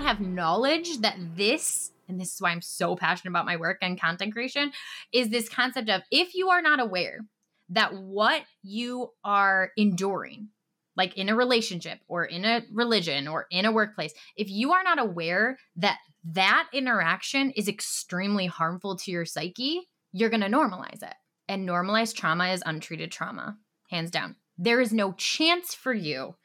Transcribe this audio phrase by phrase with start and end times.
[0.00, 3.78] not have knowledge that this and this is why I'm so passionate about my work
[3.82, 4.72] and content creation
[5.12, 7.20] is this concept of if you are not aware
[7.68, 10.48] that what you are enduring
[10.96, 14.82] like in a relationship or in a religion or in a workplace if you are
[14.82, 21.02] not aware that that interaction is extremely harmful to your psyche you're going to normalize
[21.02, 21.14] it.
[21.48, 23.56] And normalized trauma is untreated trauma
[23.90, 24.36] hands down.
[24.56, 26.36] There is no chance for you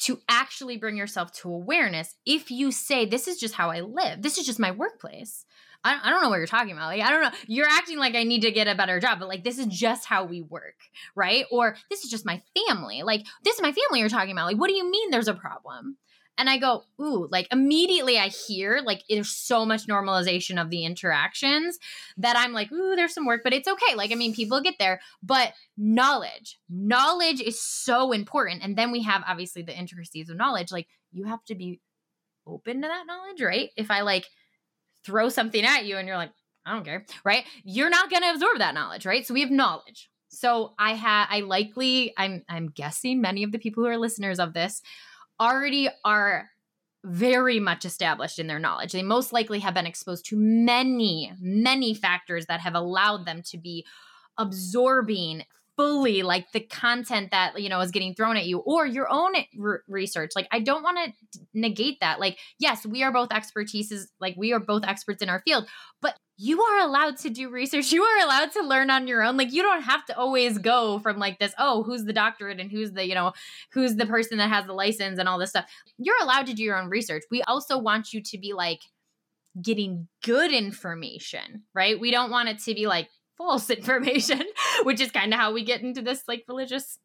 [0.00, 4.22] to actually bring yourself to awareness if you say this is just how i live.
[4.22, 5.44] This is just my workplace.
[5.82, 6.88] I, I don't know what you're talking about.
[6.88, 7.38] Like i don't know.
[7.46, 10.06] You're acting like i need to get a better job but like this is just
[10.06, 10.76] how we work
[11.14, 11.44] right?
[11.50, 13.02] Or this is just my family.
[13.02, 14.46] Like this is my family you're talking about.
[14.46, 15.96] Like what do you mean there's a problem
[16.38, 20.84] and I go, ooh, like immediately I hear like there's so much normalization of the
[20.84, 21.78] interactions
[22.16, 23.94] that I'm like, ooh, there's some work, but it's okay.
[23.94, 28.62] Like, I mean, people get there, but knowledge, knowledge is so important.
[28.62, 30.72] And then we have obviously the intricacies of knowledge.
[30.72, 31.80] Like, you have to be
[32.46, 33.70] open to that knowledge, right?
[33.76, 34.26] If I like
[35.04, 36.32] throw something at you and you're like,
[36.64, 37.44] I don't care, right?
[37.64, 39.26] You're not going to absorb that knowledge, right?
[39.26, 40.10] So we have knowledge.
[40.28, 44.38] So I have I likely I'm I'm guessing many of the people who are listeners
[44.38, 44.80] of this
[45.40, 46.50] already are
[47.02, 48.92] very much established in their knowledge.
[48.92, 53.58] They most likely have been exposed to many, many factors that have allowed them to
[53.58, 53.86] be
[54.36, 55.44] absorbing
[55.80, 59.32] fully like the content that you know is getting thrown at you or your own
[59.88, 60.98] research like i don't want
[61.32, 65.30] to negate that like yes we are both expertises like we are both experts in
[65.30, 65.66] our field
[66.02, 67.92] but you are allowed to do research.
[67.92, 69.36] You are allowed to learn on your own.
[69.36, 72.70] Like you don't have to always go from like this, oh, who's the doctorate and
[72.70, 73.34] who's the, you know,
[73.72, 75.66] who's the person that has the license and all this stuff.
[75.98, 77.24] You're allowed to do your own research.
[77.30, 78.80] We also want you to be like
[79.60, 82.00] getting good information, right?
[82.00, 83.10] We don't want it to be like
[83.40, 84.42] false information,
[84.82, 86.98] which is kind of how we get into this like religious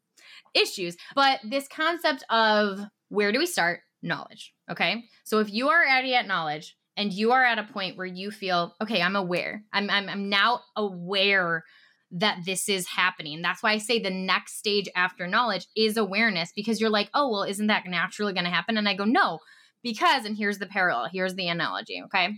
[0.54, 0.96] issues.
[1.14, 3.80] But this concept of where do we start?
[4.02, 4.52] Knowledge.
[4.70, 5.04] Okay.
[5.24, 8.30] So if you are already at knowledge, and you are at a point where you
[8.30, 11.62] feel okay i'm aware i'm i'm, I'm now aware
[12.12, 16.52] that this is happening that's why i say the next stage after knowledge is awareness
[16.56, 19.40] because you're like oh well isn't that naturally going to happen and i go no
[19.82, 22.30] because and here's the parallel here's the analogy okay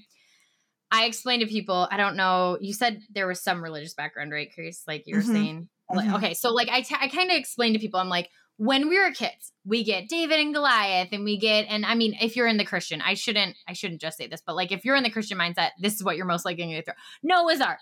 [0.90, 4.50] i explained to people i don't know you said there was some religious background right
[4.54, 5.32] chris like you were mm-hmm.
[5.32, 6.14] saying mm-hmm.
[6.14, 8.98] okay so like I, t- I kind of explained to people i'm like when we
[8.98, 12.48] were kids, we get David and Goliath and we get and I mean if you're
[12.48, 15.04] in the Christian, I shouldn't I shouldn't just say this, but like if you're in
[15.04, 16.94] the Christian mindset, this is what you're most likely going to throw.
[17.22, 17.78] Noah's Ark.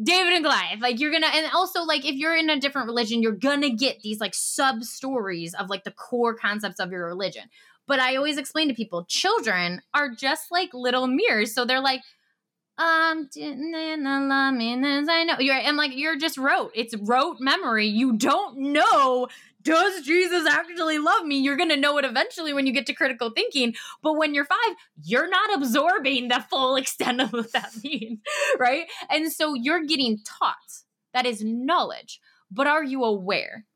[0.00, 0.80] David and Goliath.
[0.80, 4.00] Like you're gonna, and also like if you're in a different religion, you're gonna get
[4.00, 7.50] these like sub stories of like the core concepts of your religion.
[7.88, 11.52] But I always explain to people, children are just like little mirrors.
[11.52, 12.02] So they're like,
[12.80, 13.28] um,
[15.08, 15.54] I know you're.
[15.54, 16.72] I'm like you're just rote.
[16.74, 17.86] It's rote memory.
[17.86, 19.28] You don't know
[19.62, 21.38] does Jesus actually love me?
[21.38, 23.74] You're going to know it eventually when you get to critical thinking.
[24.02, 28.20] But when you're five, you're not absorbing the full extent of what that means,
[28.58, 28.86] right?
[29.10, 30.56] And so you're getting taught.
[31.12, 32.20] That is knowledge.
[32.50, 33.66] But are you aware?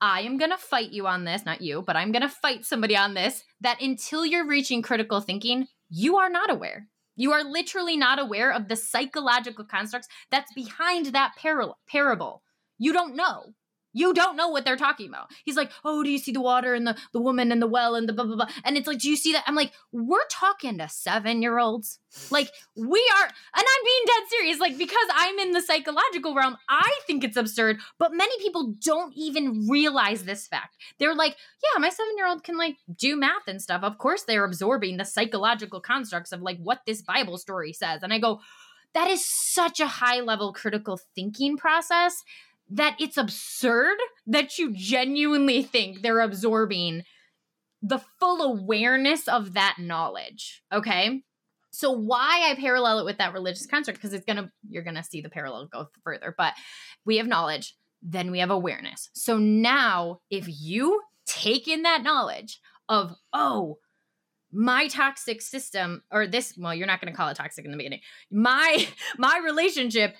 [0.00, 2.64] I am going to fight you on this, not you, but I'm going to fight
[2.64, 6.88] somebody on this that until you're reaching critical thinking, you are not aware.
[7.20, 12.42] You are literally not aware of the psychological constructs that's behind that par- parable.
[12.78, 13.52] You don't know.
[13.92, 15.30] You don't know what they're talking about.
[15.44, 17.94] He's like, Oh, do you see the water and the, the woman and the well
[17.94, 18.48] and the blah, blah, blah?
[18.64, 19.44] And it's like, Do you see that?
[19.46, 21.98] I'm like, We're talking to seven year olds.
[22.30, 24.58] Like, we are, and I'm being dead serious.
[24.58, 29.12] Like, because I'm in the psychological realm, I think it's absurd, but many people don't
[29.16, 30.76] even realize this fact.
[30.98, 33.82] They're like, Yeah, my seven year old can like do math and stuff.
[33.82, 38.02] Of course, they're absorbing the psychological constructs of like what this Bible story says.
[38.02, 38.40] And I go,
[38.94, 42.22] That is such a high level critical thinking process
[42.70, 47.02] that it's absurd that you genuinely think they're absorbing
[47.82, 50.62] the full awareness of that knowledge.
[50.72, 51.22] Okay.
[51.72, 55.20] So why I parallel it with that religious construct, because it's gonna you're gonna see
[55.20, 56.54] the parallel go further, but
[57.04, 59.08] we have knowledge, then we have awareness.
[59.14, 63.78] So now if you take in that knowledge of, oh,
[64.52, 68.00] my toxic system, or this, well, you're not gonna call it toxic in the beginning.
[68.30, 70.16] My my relationship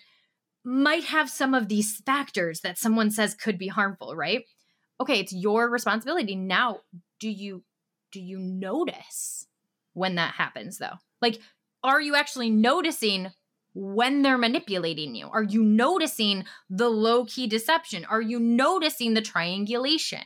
[0.64, 4.44] might have some of these factors that someone says could be harmful, right?
[5.00, 6.36] Okay, it's your responsibility.
[6.36, 6.80] Now,
[7.18, 7.64] do you
[8.12, 9.46] do you notice
[9.94, 10.96] when that happens though?
[11.22, 11.40] Like
[11.82, 13.30] are you actually noticing
[13.72, 15.28] when they're manipulating you?
[15.28, 18.04] Are you noticing the low key deception?
[18.04, 20.22] Are you noticing the triangulation?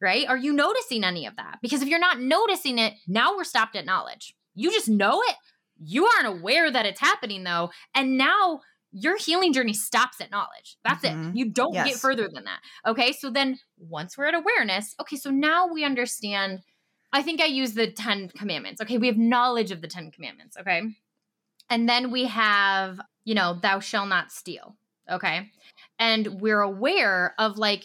[0.00, 0.28] Right?
[0.28, 1.58] Are you noticing any of that?
[1.62, 4.34] Because if you're not noticing it, now we're stopped at knowledge.
[4.54, 5.36] You just know it.
[5.82, 7.70] You aren't aware that it's happening though.
[7.94, 8.60] And now
[8.94, 10.78] your healing journey stops at knowledge.
[10.84, 11.30] That's mm-hmm.
[11.30, 11.36] it.
[11.36, 11.88] You don't yes.
[11.88, 12.60] get further than that.
[12.86, 13.12] Okay.
[13.12, 16.60] So then once we're at awareness, okay, so now we understand
[17.14, 18.80] I think I use the 10 commandments.
[18.80, 20.82] Okay, we have knowledge of the 10 commandments, okay?
[21.70, 24.74] And then we have, you know, thou shall not steal,
[25.08, 25.52] okay?
[26.00, 27.84] And we're aware of like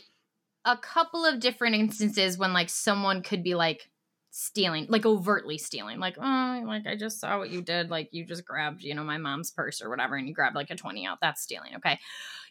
[0.65, 3.91] a couple of different instances when like someone could be like
[4.31, 7.89] stealing, like overtly stealing, like, oh, like I just saw what you did.
[7.89, 10.69] Like you just grabbed, you know, my mom's purse or whatever, and you grabbed like
[10.69, 11.17] a 20 out.
[11.21, 11.75] That's stealing.
[11.77, 11.99] Okay.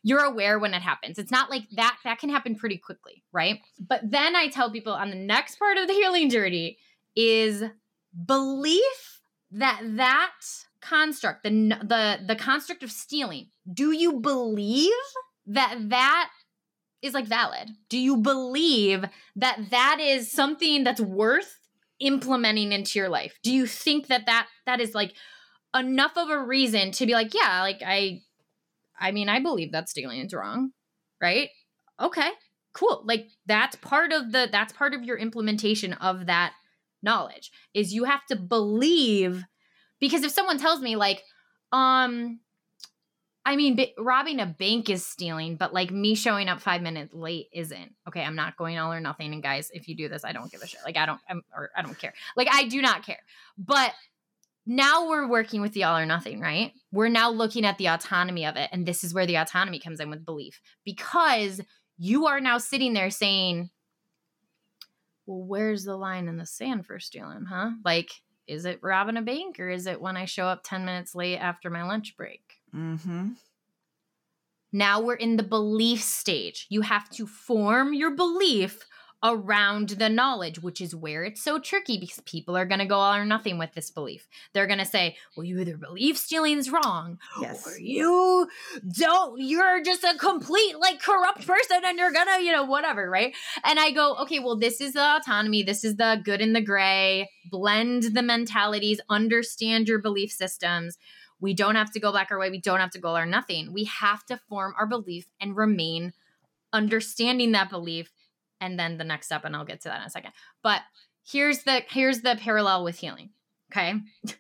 [0.03, 1.19] You're aware when it happens.
[1.19, 3.61] It's not like that, that can happen pretty quickly, right?
[3.79, 6.79] But then I tell people on the next part of the healing journey
[7.17, 7.65] is
[8.27, 9.21] belief
[9.53, 10.33] that that
[10.81, 14.93] construct, the, the, the construct of stealing, do you believe
[15.47, 16.31] that that
[17.03, 17.71] is like valid?
[17.89, 19.05] Do you believe
[19.37, 21.59] that that is something that's worth
[22.01, 23.39] implementing into your life?
[23.43, 25.15] Do you think that that that is like
[25.77, 28.23] enough of a reason to be like, yeah, like I
[28.99, 30.73] I mean, I believe that stealing is wrong,
[31.21, 31.51] right?
[32.01, 32.31] Okay.
[32.75, 33.03] Cool.
[33.07, 36.53] Like that's part of the that's part of your implementation of that
[37.03, 39.45] knowledge is you have to believe
[40.01, 41.23] because if someone tells me like
[41.73, 42.41] um
[43.49, 47.15] I mean, b- robbing a bank is stealing, but like me showing up five minutes
[47.15, 47.95] late isn't.
[48.07, 49.33] Okay, I'm not going all or nothing.
[49.33, 50.81] And guys, if you do this, I don't give a shit.
[50.85, 52.13] Like I don't, I'm, or I don't care.
[52.37, 53.23] Like I do not care.
[53.57, 53.95] But
[54.67, 56.73] now we're working with the all or nothing, right?
[56.93, 59.99] We're now looking at the autonomy of it, and this is where the autonomy comes
[59.99, 61.63] in with belief, because
[61.97, 63.71] you are now sitting there saying,
[65.25, 67.71] "Well, where's the line in the sand for stealing, huh?
[67.83, 68.11] Like."
[68.47, 71.37] Is it robbing a bank or is it when I show up 10 minutes late
[71.37, 72.58] after my lunch break?
[72.75, 73.29] Mm-hmm.
[74.73, 76.67] Now we're in the belief stage.
[76.69, 78.85] You have to form your belief
[79.23, 82.97] around the knowledge, which is where it's so tricky because people are going to go
[82.97, 84.29] all or nothing with this belief.
[84.53, 87.67] They're going to say, well, you either believe stealing is wrong yes.
[87.67, 88.49] or you
[88.97, 93.11] don't, you're just a complete like corrupt person and you're going to, you know, whatever,
[93.11, 93.35] right?
[93.65, 95.63] And I go, okay, well, this is the autonomy.
[95.63, 97.29] This is the good and the gray.
[97.51, 100.97] Blend the mentalities, understand your belief systems.
[101.41, 102.51] We don't have to go back our way.
[102.51, 103.73] We don't have to go or nothing.
[103.73, 106.13] We have to form our belief and remain
[106.73, 108.13] understanding that belief.
[108.61, 110.33] And then the next step, and I'll get to that in a second.
[110.63, 110.83] But
[111.25, 113.31] here's the here's the parallel with healing.
[113.73, 113.95] Okay.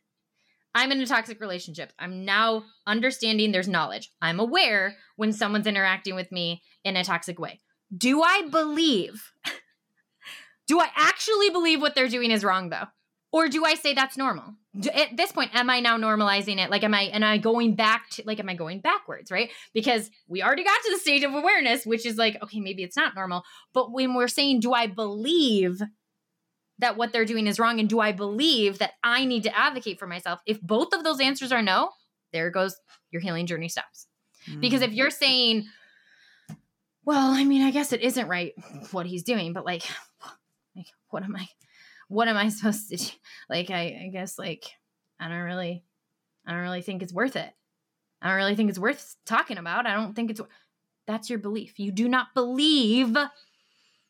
[0.74, 1.92] I'm in a toxic relationship.
[1.98, 4.12] I'm now understanding there's knowledge.
[4.20, 7.60] I'm aware when someone's interacting with me in a toxic way.
[7.96, 9.32] Do I believe?
[10.66, 12.86] do I actually believe what they're doing is wrong though?
[13.30, 14.54] Or do I say that's normal?
[14.94, 16.70] At this point, am I now normalizing it?
[16.70, 19.50] Like, am I, am I going back to, like, am I going backwards, right?
[19.74, 22.96] Because we already got to the stage of awareness, which is like, okay, maybe it's
[22.96, 23.42] not normal.
[23.74, 25.82] But when we're saying, do I believe
[26.78, 27.80] that what they're doing is wrong?
[27.80, 30.40] And do I believe that I need to advocate for myself?
[30.46, 31.90] If both of those answers are no,
[32.32, 32.76] there goes
[33.10, 34.06] your healing journey stops.
[34.48, 34.60] Mm.
[34.60, 35.66] Because if you're saying,
[37.04, 38.54] well, I mean, I guess it isn't right
[38.92, 39.82] what he's doing, but like,
[40.76, 41.48] like what am I?
[42.08, 43.10] What am I supposed to do?
[43.48, 44.64] Like, I, I guess, like,
[45.20, 45.84] I don't really,
[46.46, 47.50] I don't really think it's worth it.
[48.20, 49.86] I don't really think it's worth talking about.
[49.86, 50.40] I don't think it's,
[51.06, 51.78] that's your belief.
[51.78, 53.16] You do not believe,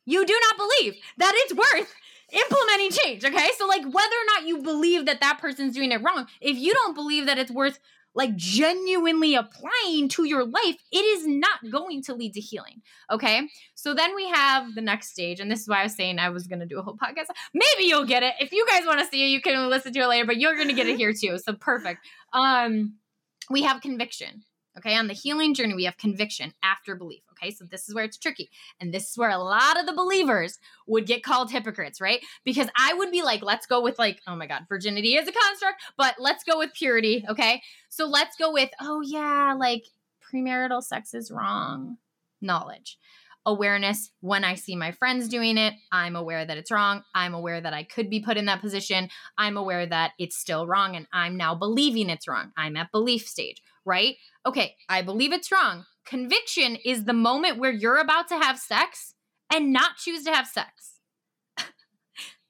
[0.06, 1.94] you do not believe that it's worth
[2.32, 3.24] implementing change.
[3.24, 3.48] Okay.
[3.56, 6.72] So, like, whether or not you believe that that person's doing it wrong, if you
[6.72, 7.78] don't believe that it's worth
[8.18, 12.82] like genuinely applying to your life, it is not going to lead to healing.
[13.12, 13.48] Okay.
[13.76, 15.38] So then we have the next stage.
[15.38, 17.26] And this is why I was saying I was going to do a whole podcast.
[17.54, 18.34] Maybe you'll get it.
[18.40, 20.56] If you guys want to see it, you can listen to it later, but you're
[20.56, 21.38] going to get it here too.
[21.38, 22.04] So perfect.
[22.32, 22.96] Um,
[23.48, 24.42] we have conviction.
[24.78, 24.96] Okay.
[24.96, 27.22] On the healing journey, we have conviction after belief.
[27.32, 27.50] Okay.
[27.50, 28.50] So this is where it's tricky.
[28.80, 32.20] And this is where a lot of the believers would get called hypocrites, right?
[32.44, 35.32] Because I would be like, let's go with like, oh my God, virginity is a
[35.32, 37.24] construct, but let's go with purity.
[37.28, 37.62] Okay.
[37.88, 39.84] So let's go with, oh yeah, like
[40.32, 41.98] premarital sex is wrong.
[42.40, 42.98] Knowledge
[43.48, 45.72] awareness when I see my friends doing it.
[45.90, 47.02] I'm aware that it's wrong.
[47.14, 49.08] I'm aware that I could be put in that position.
[49.38, 52.52] I'm aware that it's still wrong and I'm now believing it's wrong.
[52.58, 54.16] I'm at belief stage, right?
[54.46, 55.84] Okay, I believe it's wrong.
[56.06, 59.14] Conviction is the moment where you're about to have sex
[59.52, 61.00] and not choose to have sex.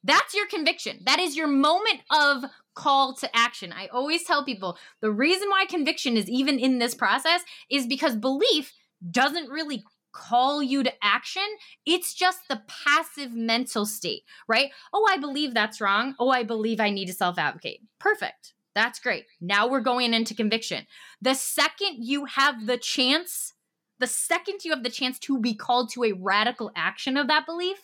[0.04, 1.00] That's your conviction.
[1.06, 3.72] That is your moment of call to action.
[3.72, 8.16] I always tell people the reason why conviction is even in this process is because
[8.16, 8.72] belief
[9.10, 11.42] doesn't really call you to action.
[11.86, 14.70] It's just the passive mental state, right?
[14.92, 16.14] Oh, I believe that's wrong.
[16.18, 17.80] Oh, I believe I need to self advocate.
[17.98, 18.54] Perfect.
[18.74, 19.24] That's great.
[19.40, 20.86] Now we're going into conviction.
[21.20, 23.54] The second you have the chance,
[23.98, 27.46] the second you have the chance to be called to a radical action of that
[27.46, 27.78] belief,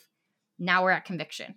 [0.58, 1.56] now we're at conviction.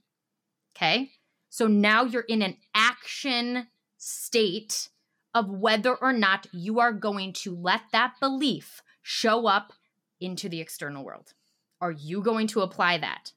[0.75, 1.11] Okay.
[1.49, 3.67] So now you're in an action
[3.97, 4.89] state
[5.33, 9.73] of whether or not you are going to let that belief show up
[10.19, 11.33] into the external world.
[11.79, 13.33] Are you going to apply that?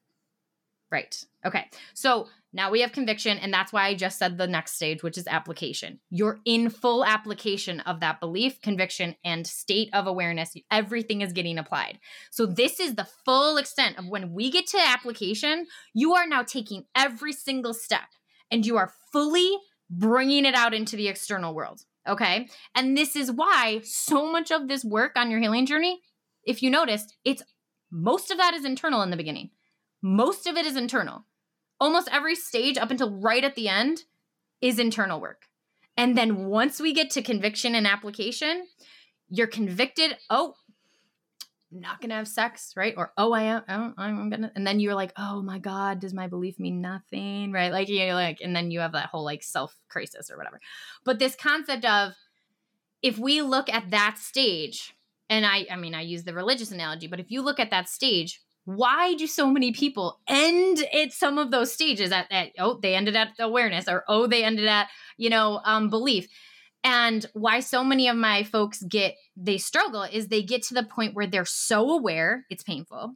[0.91, 1.25] Right.
[1.47, 1.71] Okay.
[1.95, 5.17] So now we have conviction, and that's why I just said the next stage, which
[5.17, 6.01] is application.
[6.11, 10.57] You're in full application of that belief, conviction, and state of awareness.
[10.71, 12.01] Everything is getting applied.
[12.31, 16.43] So, this is the full extent of when we get to application, you are now
[16.43, 18.09] taking every single step
[18.51, 21.83] and you are fully bringing it out into the external world.
[22.09, 22.49] Okay.
[22.75, 26.01] And this is why so much of this work on your healing journey,
[26.45, 27.43] if you noticed, it's
[27.93, 29.51] most of that is internal in the beginning.
[30.03, 31.25] Most of it is internal
[31.81, 34.05] almost every stage up until right at the end
[34.61, 35.47] is internal work.
[35.97, 38.67] And then once we get to conviction and application,
[39.29, 40.17] you're convicted.
[40.29, 40.55] Oh,
[41.73, 42.95] not gonna have sex, right?
[42.97, 43.63] Or oh, I am.
[43.69, 44.51] Oh, I'm gonna.
[44.55, 47.73] And then you're like, oh my god, does my belief mean nothing, right?
[47.73, 50.61] Like you know, like, and then you have that whole like self crisis or whatever.
[51.05, 52.13] But this concept of
[53.03, 54.95] if we look at that stage,
[55.29, 57.89] and I, I mean, I use the religious analogy, but if you look at that
[57.89, 62.79] stage, why do so many people end at some of those stages at, at oh
[62.81, 66.29] they ended at awareness or oh they ended at you know um, belief?
[66.83, 70.83] And why so many of my folks get they struggle is they get to the
[70.83, 73.15] point where they're so aware it's painful.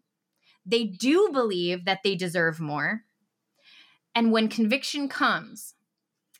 [0.66, 3.02] They do believe that they deserve more.
[4.14, 5.74] And when conviction comes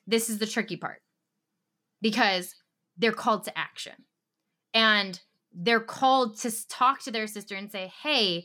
[0.06, 1.00] this is the tricky part
[2.00, 2.54] because
[2.96, 3.94] they're called to action.
[4.72, 5.20] And
[5.52, 8.44] they're called to talk to their sister and say hey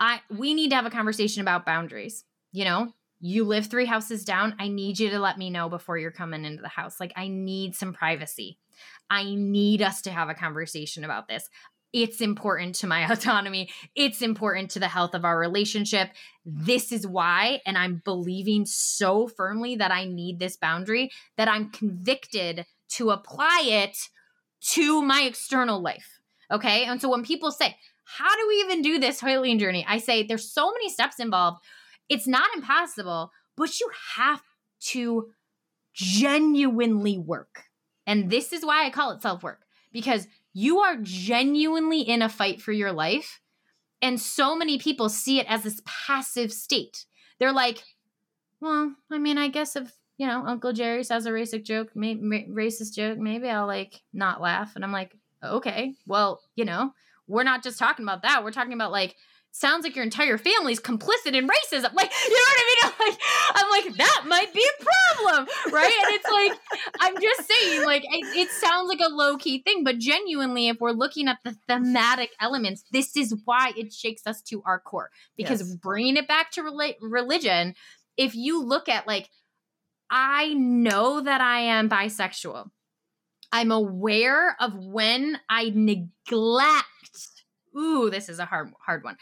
[0.00, 2.24] I we need to have a conversation about boundaries.
[2.52, 4.56] You know, you live three houses down.
[4.58, 6.98] I need you to let me know before you're coming into the house.
[6.98, 8.58] Like I need some privacy.
[9.10, 11.48] I need us to have a conversation about this.
[11.92, 13.70] It's important to my autonomy.
[13.94, 16.10] It's important to the health of our relationship.
[16.46, 21.70] This is why, and I'm believing so firmly that I need this boundary that I'm
[21.70, 23.96] convicted to apply it
[24.60, 26.20] to my external life.
[26.50, 26.84] Okay.
[26.84, 27.76] And so when people say,
[28.16, 29.84] how do we even do this healing journey?
[29.88, 31.62] I say there's so many steps involved.
[32.08, 34.42] It's not impossible, but you have
[34.80, 35.30] to
[35.92, 37.64] genuinely work.
[38.06, 39.60] And this is why I call it self work
[39.92, 43.40] because you are genuinely in a fight for your life.
[44.02, 47.04] And so many people see it as this passive state.
[47.38, 47.84] They're like,
[48.60, 52.16] well, I mean, I guess if, you know, Uncle Jerry says a racist joke, may,
[52.16, 54.72] racist joke, maybe I'll like not laugh.
[54.74, 55.14] And I'm like,
[55.44, 56.92] okay, well, you know,
[57.30, 58.42] we're not just talking about that.
[58.42, 59.16] We're talking about like
[59.52, 61.92] sounds like your entire family's complicit in racism.
[61.92, 62.78] Like, you know what I mean?
[62.82, 63.20] I'm like,
[63.54, 65.92] I'm like, that might be a problem, right?
[66.04, 66.52] And it's like,
[67.00, 70.78] I'm just saying, like, it, it sounds like a low key thing, but genuinely, if
[70.80, 75.10] we're looking at the thematic elements, this is why it shakes us to our core.
[75.36, 75.74] Because yes.
[75.76, 77.74] bringing it back to rela- religion,
[78.16, 79.30] if you look at like,
[80.10, 82.70] I know that I am bisexual.
[83.52, 86.86] I'm aware of when I neglect
[87.76, 89.16] ooh, this is a hard hard one.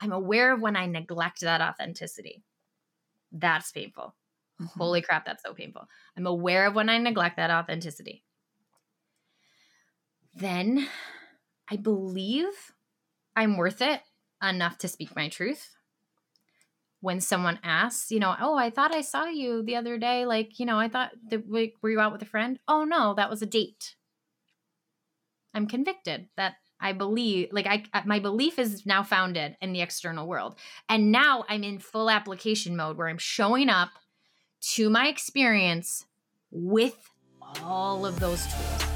[0.00, 2.42] I'm aware of when I neglect that authenticity.
[3.32, 4.14] That's painful.
[4.60, 4.78] Mm-hmm.
[4.78, 5.88] Holy crap, that's so painful.
[6.16, 8.22] I'm aware of when I neglect that authenticity.
[10.34, 10.88] Then
[11.70, 12.72] I believe
[13.36, 14.00] I'm worth it
[14.42, 15.74] enough to speak my truth.
[17.04, 20.24] When someone asks, you know, oh, I thought I saw you the other day.
[20.24, 22.58] Like, you know, I thought that were you out with a friend?
[22.66, 23.94] Oh no, that was a date.
[25.52, 29.82] I'm convicted that I believe, like, I, uh, my belief is now founded in the
[29.82, 30.56] external world.
[30.88, 33.90] And now I'm in full application mode where I'm showing up
[34.72, 36.06] to my experience
[36.50, 37.10] with
[37.62, 38.93] all of those tools.